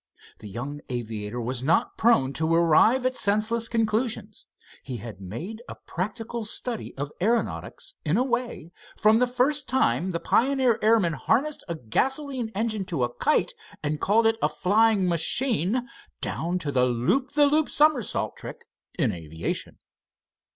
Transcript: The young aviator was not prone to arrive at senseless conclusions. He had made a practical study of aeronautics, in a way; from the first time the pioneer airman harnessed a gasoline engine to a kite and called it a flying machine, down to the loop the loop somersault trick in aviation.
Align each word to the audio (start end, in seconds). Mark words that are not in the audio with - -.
The 0.39 0.47
young 0.49 0.81
aviator 0.89 1.39
was 1.39 1.61
not 1.61 1.95
prone 1.95 2.33
to 2.33 2.55
arrive 2.55 3.05
at 3.05 3.15
senseless 3.15 3.67
conclusions. 3.69 4.47
He 4.81 4.97
had 4.97 5.21
made 5.21 5.61
a 5.69 5.75
practical 5.75 6.43
study 6.43 6.97
of 6.97 7.11
aeronautics, 7.21 7.93
in 8.03 8.17
a 8.17 8.23
way; 8.23 8.71
from 8.97 9.19
the 9.19 9.27
first 9.27 9.69
time 9.69 10.09
the 10.09 10.19
pioneer 10.19 10.79
airman 10.81 11.13
harnessed 11.13 11.63
a 11.67 11.75
gasoline 11.75 12.49
engine 12.55 12.85
to 12.85 13.03
a 13.03 13.13
kite 13.13 13.53
and 13.83 14.01
called 14.01 14.25
it 14.25 14.37
a 14.41 14.49
flying 14.49 15.07
machine, 15.07 15.87
down 16.19 16.57
to 16.57 16.71
the 16.71 16.85
loop 16.87 17.33
the 17.33 17.45
loop 17.45 17.69
somersault 17.69 18.35
trick 18.37 18.65
in 18.97 19.11
aviation. 19.11 19.77